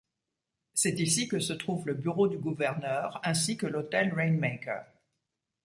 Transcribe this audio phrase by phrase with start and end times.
[0.73, 4.83] C'est ici que se trouve le bureau du gouverneur ainsi que l'hôtel Rainmaker.